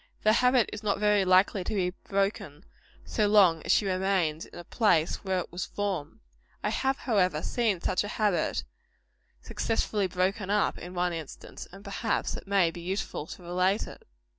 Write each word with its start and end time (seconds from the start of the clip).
The 0.23 0.33
habit 0.33 0.67
is 0.73 0.81
not 0.81 0.97
very 0.97 1.23
likely 1.23 1.63
to 1.63 1.75
be 1.75 1.91
broken, 1.91 2.65
so 3.05 3.27
long 3.27 3.61
as 3.61 3.71
she 3.71 3.85
remains 3.85 4.47
in 4.47 4.57
the 4.57 4.63
place 4.63 5.17
where 5.17 5.37
it 5.37 5.51
was 5.51 5.67
formed. 5.67 6.21
I 6.63 6.71
have, 6.71 6.97
however, 6.97 7.43
seen 7.43 7.81
such 7.81 8.03
a 8.03 8.07
habit 8.17 8.63
successfully 9.43 10.07
broken 10.07 10.49
up; 10.49 10.79
in 10.79 10.95
one 10.95 11.13
instance; 11.13 11.67
and 11.71 11.83
perhaps 11.83 12.35
it 12.35 12.47
may 12.47 12.71
be 12.71 12.81
useful 12.81 13.27
to 13.27 13.43
relate 13.43 13.85
it. 13.85 14.03